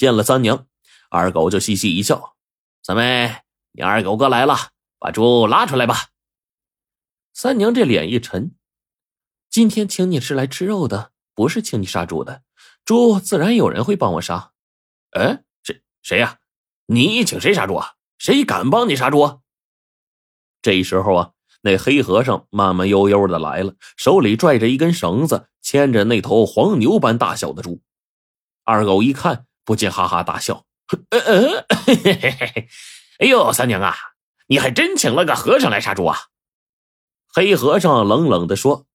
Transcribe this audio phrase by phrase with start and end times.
[0.00, 0.66] 见了三娘，
[1.10, 2.34] 二狗就嘻嘻一笑
[2.82, 3.42] ：“三妹，
[3.72, 6.06] 你二狗哥来了，把猪拉出来吧。”
[7.34, 8.56] 三娘这脸一沉
[9.50, 12.44] ：“今天请你是来吃肉的，不是请你杀猪的。
[12.82, 14.52] 猪自然有人会帮我杀。
[15.12, 16.38] ”“哎，谁谁呀？
[16.86, 17.96] 你请谁杀猪啊？
[18.16, 19.42] 谁敢帮你杀猪？”
[20.62, 21.32] 这时候啊。
[21.60, 27.82] 那黑和尚慢慢悠悠的来了，手里拽着一根绳子，牵着那头黄牛般大小的猪。
[28.64, 30.64] 二狗一看，不禁哈哈大笑
[31.10, 32.68] ：“嗯嗯，嘿嘿嘿嘿，
[33.18, 33.94] 哎呦，三娘啊，
[34.48, 36.18] 你还真请了个和尚来杀猪啊？”
[37.32, 38.86] 黑和尚冷冷的说：“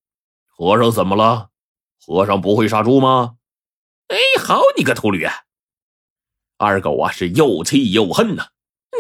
[0.57, 1.49] 和尚怎么了？
[2.05, 3.35] 和尚不会杀猪吗？”
[4.07, 5.27] 哎，好你个秃驴！
[6.57, 8.49] 二狗啊，是又气又恨呐！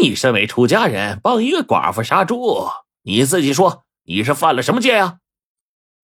[0.01, 2.69] 你身为出家人，帮一个寡妇杀猪。
[3.03, 5.19] 你自己说，你是犯了什么戒呀？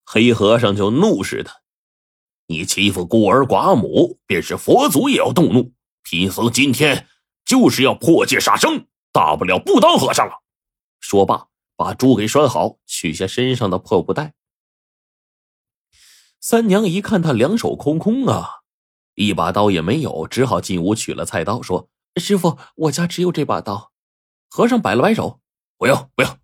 [0.06, 1.61] 黑和尚就怒视他
[2.52, 5.74] ：“你欺负孤儿寡母，便是佛祖也要动怒。
[6.04, 7.08] 贫僧今天
[7.46, 10.44] 就是要破戒杀生，大不了不当和尚了。”
[11.00, 14.34] 说罢，把猪给拴好，取下身上的破布袋。
[16.42, 18.62] 三娘一看他两手空空啊，
[19.16, 23.92] 一把刀也没有，只好进屋取了菜刀，说：“师傅，我家只有这把刀。”
[24.50, 25.40] 和尚摆了摆手
[25.78, 26.38] ：“不用，不用。”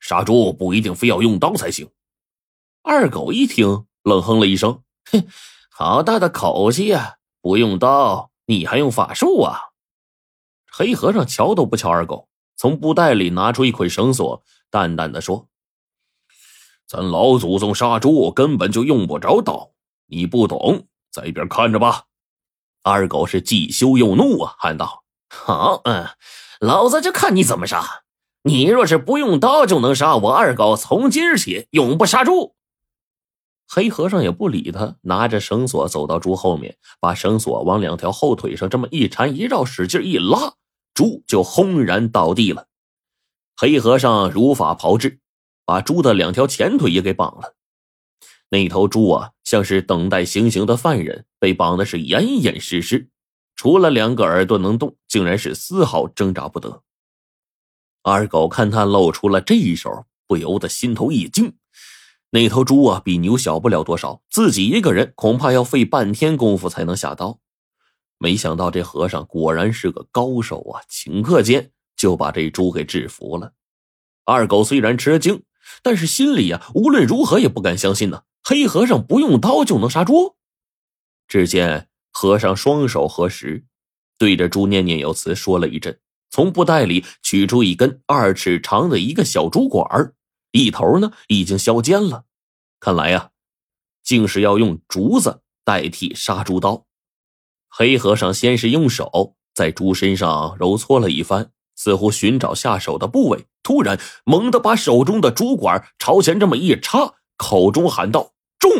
[0.00, 1.90] 杀猪不一定非要用刀才行。
[2.82, 5.26] 二狗一听，冷哼了一声：“哼，
[5.70, 7.16] 好大的口气呀！
[7.40, 9.58] 不用刀，你还用法术啊？”
[10.70, 15.48] 黑和尚瞧都不瞧二狗，从布袋里拿出一捆绳索，淡淡的说
[16.86, 19.72] ：“咱老祖宗杀猪根本就用不着刀，
[20.06, 22.04] 你不懂，在一边看着吧。”
[22.84, 26.06] 二狗是既羞又怒啊，喊道：“好，嗯，
[26.60, 28.02] 老子就看你怎么杀！”
[28.44, 32.56] 你若是不用刀就能杀我二狗，从今日起永不杀猪。
[33.74, 40.56] 黑和尚也不理他，拿着绳索走到猪后面，把绳索往两条后腿上这么一缠一绕，使劲一拉，
[40.92, 42.68] 猪就轰然倒地了。
[43.56, 45.20] 黑和尚如法炮制，
[45.64, 47.54] 把猪的两条前腿也给绑了。
[48.50, 53.08] 那头猪啊，像是等待行刑的犯人，被绑的是严严实实，
[53.56, 56.82] 除了两个耳朵能动，竟然是丝毫挣扎不得。
[58.02, 61.54] 二狗看他露出了这一手，不由得心头一惊。
[62.34, 67.40] 那头猪啊，比牛小不了多少，自己一个人恐怕要费半天功夫才能下刀。
[68.16, 70.80] 没想到这和尚果然是个高手啊！
[70.90, 73.52] 顷刻间就把这猪给制服了。
[74.24, 75.42] 二狗虽然吃惊，
[75.82, 78.22] 但是心里呀，无论如何也不敢相信呢。
[78.42, 80.36] 黑和尚不用刀就能杀猪？
[81.28, 83.66] 只见和尚双手合十，
[84.16, 85.98] 对着猪念念有词，说了一阵。
[86.30, 90.14] 从布袋里取出一根二尺长的一个小竹管
[90.52, 92.24] 一头呢已经削尖了，
[92.78, 93.30] 看来呀，
[94.02, 96.86] 竟是要用竹子代替杀猪刀。
[97.68, 108.70] 黑和尚先是用手在猪身上揉搓了一番，似乎寻找下手的部位，突然猛地把手中的竹管朝前这么一插，口中喊道：“中！”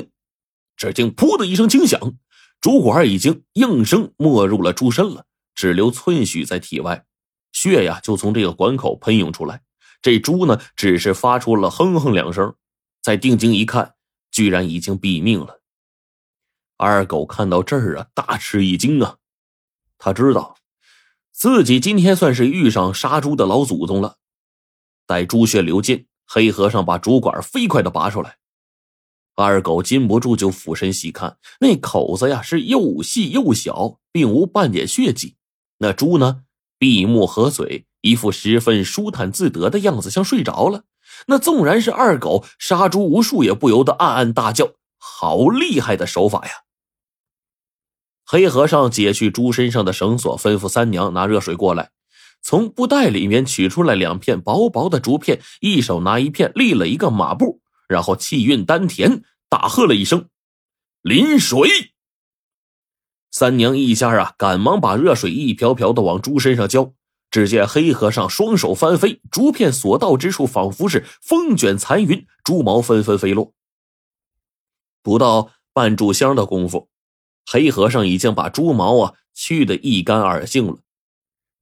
[0.76, 2.14] 只听“噗”的一声轻响，
[2.60, 7.06] 竹管已经应声没入了猪身了，只留寸许在体外。
[7.52, 9.62] 血呀，就从这个管口喷涌出来。
[10.02, 12.54] 这猪呢，只是发出了哼哼两声，
[13.00, 13.94] 再定睛一看，
[14.32, 15.62] 居然已经毙命了。
[16.76, 19.18] 二狗看到这儿啊，大吃一惊啊！
[19.98, 20.56] 他知道
[21.30, 24.16] 自己今天算是遇上杀猪的老祖宗了。
[25.06, 28.38] 待猪血流尽，黑和尚把竹管飞快的拔出来。
[29.36, 35.36] 二狗禁不住就俯身细看，那口子呀是又细又小，并无半点血迹。
[35.78, 36.44] 那猪呢？
[36.78, 40.84] 闭目合嘴，一副十分舒坦自得的样子，像睡着了。
[41.26, 46.52] 那纵然是二狗杀猪无数，也不由得暗暗大叫：“好厉害的手法呀！”
[48.24, 51.90] 黑和尚解去猪身上的绳索，吩咐三娘拿热水过来，
[52.42, 60.28] 从布袋里面取出来两片薄薄的竹片，一手拿一片，立了一个马步，然后气运丹田，大喝了一声
[61.02, 61.92] ：“淋水！”
[63.30, 66.94] 三娘一家啊，赶忙把热水一瓢瓢的往猪身上浇。
[67.32, 73.54] 只见黑和尚双手翻飞，竹片所到之处，仿佛是风卷残云，猪毛纷纷飞落。
[75.02, 76.90] 不到半炷香的功夫，
[77.50, 80.76] 黑和尚已经把猪毛啊去得一干二净了，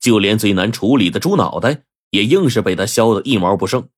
[0.01, 3.89] 就连最难处理的猪脑袋，也硬是被他削得一毛不剩。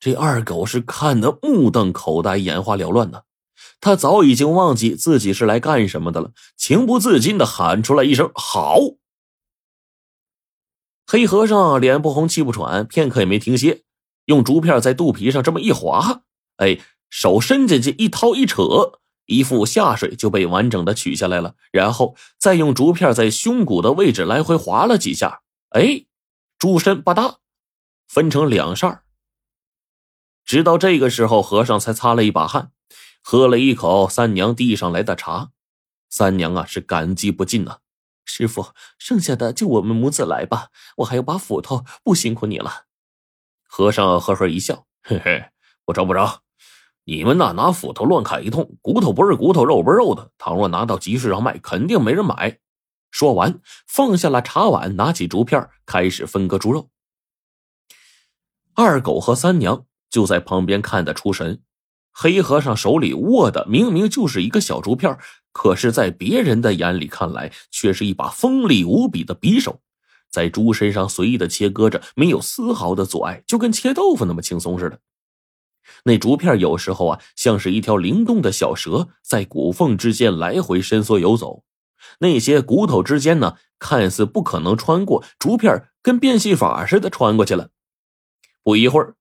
[0.00, 3.24] 这二狗是看得目瞪口呆，眼花缭乱呢。
[3.78, 8.78] 他早已经忘记自己是来干什么的了，情不自禁的喊出来一声“好”。
[11.12, 13.82] 黑和尚脸不红气不喘，片刻也没停歇，
[14.24, 16.22] 用竹片在肚皮上这么一划，
[16.56, 16.78] 哎，
[17.10, 18.92] 手伸进去一掏一扯，
[19.26, 25.42] 一副下水就被完整的取下来了，然后再用竹片在胸骨的位置来回划了几下，
[25.72, 26.06] 哎，
[26.58, 27.34] 猪身吧嗒
[28.08, 29.02] 分成两扇
[30.46, 32.70] 直到这个时候，和尚才擦了一把汗，
[33.20, 35.50] 喝了一口三娘递上来的茶。
[36.08, 37.80] 三娘啊，是感激不尽呐。
[38.24, 42.86] 师傅，剩下的就我们母子来吧，我还有把斧头，不辛苦你了。
[43.64, 45.50] 和尚呵呵一笑，嘿嘿，
[45.84, 46.42] 不着不着。
[47.04, 50.30] 你们呐，拿斧头乱砍一通，骨头不是骨头，肉不是肉的。
[50.38, 52.60] 倘若拿到集市上卖，肯定没人买。
[53.10, 56.90] 说完，放下了茶碗，拿起竹片，开始分割猪肉。
[58.74, 61.62] 二狗和三娘就在旁边看得出神。
[62.12, 65.18] 黑和尚手里握的明明就是一个小竹片，
[65.50, 69.80] 可是，在别人的眼里看来，却是一把锋利无比的匕首，
[70.30, 74.98] 在猪身上随意的切割着，没有丝毫的阻碍，就跟切豆腐那么轻松似的。
[76.04, 81.64] 那竹片有时候啊，像是一条灵动的小蛇，在骨缝之间来回伸缩游走。
[82.18, 87.70] 那些骨头之间呢，看似不可能穿过，竹片跟变戏法似的穿过去了。
[88.62, 89.16] 不一会儿，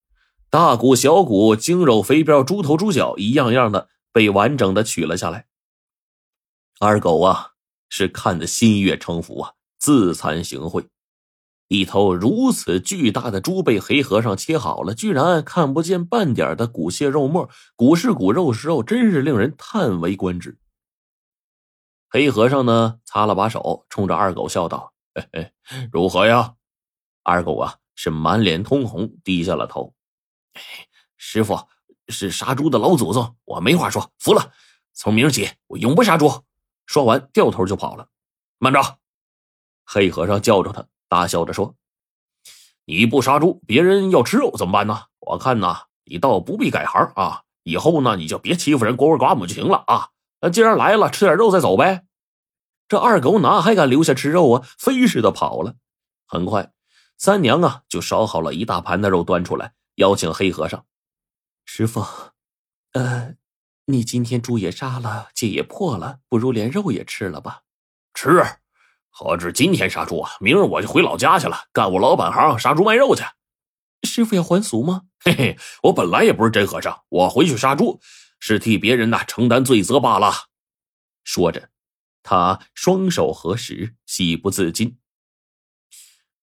[0.51, 5.47] 大骨、小骨、精肉、肥膘、猪头、猪脚，一样样的被完整的取了下来。
[6.77, 7.51] 二狗啊，
[7.87, 10.87] 是看得心悦诚服啊，自惭形秽。
[11.69, 20.57] 一头如此巨大的猪被黑和尚切好了，居然看不见半点的骨屑肉末，骨是骨，肉是肉，真是令人叹为观止。
[22.09, 25.53] 黑和尚呢，擦了把手，冲着二狗笑道：“嘿嘿，
[25.93, 26.55] 如何呀？”
[27.23, 29.93] 二狗啊，是满脸通红，低下了头。
[31.17, 31.67] 师傅
[32.07, 34.51] 是杀猪的老祖宗，我没话说，服了。
[34.93, 36.43] 从明儿起，我永不杀猪。
[36.85, 38.07] 说完，掉头就跑了。
[38.57, 38.99] 慢着！
[39.85, 40.85] 黑和尚叫住他。
[41.07, 41.75] 大笑着说
[42.85, 45.03] ：“你不杀猪，别人要吃肉怎么办呢？
[45.19, 47.43] 我看呐，你倒不必改行啊！
[47.63, 50.09] 以后呢，你就别欺负人，孤儿寡母就行了啊！
[50.39, 52.05] 那既然来了，吃点肉再走呗。”
[52.87, 54.67] 这二狗哪还敢留下吃肉啊？
[54.77, 55.75] 飞似的跑了。
[56.25, 56.71] 很快，
[57.17, 60.83] 三娘啊就烧好了一大盘的肉端出来，邀请黑和尚
[61.63, 62.03] ：“师傅，
[62.93, 63.35] 呃，
[63.85, 67.61] 你今天猪也杀了，戒也破了，不如连肉也吃了吧？”
[68.15, 68.43] 吃。
[69.11, 70.31] 何止今天杀猪啊！
[70.39, 73.23] 明儿我就回老家去了，干我老本行，杀猪卖肉去。
[74.03, 75.03] 师傅要还俗吗？
[75.19, 78.01] 嘿嘿，我本来也不是真和尚，我回去杀猪
[78.39, 80.33] 是替别人呐承担罪责罢了。
[81.23, 81.69] 说着，
[82.23, 84.97] 他双手合十，喜不自禁。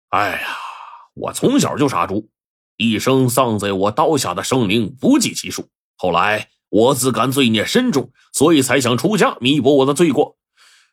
[0.10, 0.58] 哎呀，
[1.14, 2.32] 我从小就杀猪，
[2.78, 5.70] 一生丧在我刀下的生灵不计其数。
[5.98, 10.38] 后来我自感罪孽深重，所以才想出家弥补我的罪过。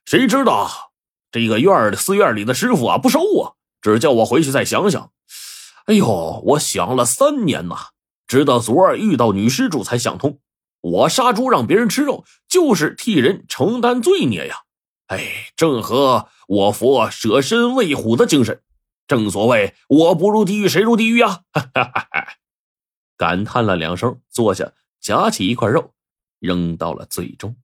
[0.05, 0.93] 谁知道？
[1.31, 5.11] 这个院的寺院里的师傅啊，不收我，只叫我回去再想想。
[5.87, 7.89] 哎呦，我想了三年呐，
[8.27, 10.39] 直到昨儿遇到女施主才想通。
[10.81, 14.59] 我杀猪让别人吃肉，就是替人承担罪孽呀。
[15.07, 18.61] 哎，正合我佛舍身喂虎的精神。
[19.13, 21.43] 正所谓，我不入地狱，谁入地狱啊？
[21.53, 22.29] 哈哈哈哈
[23.19, 25.93] 感叹了两声，坐下，夹起一块肉，
[26.39, 27.55] 扔到了嘴中。